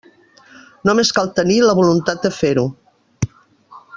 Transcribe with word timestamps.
Només 0.89 1.11
cal 1.17 1.29
tenir 1.41 1.59
la 1.67 1.77
voluntat 1.81 2.25
de 2.27 2.33
fer-ho. 2.41 2.67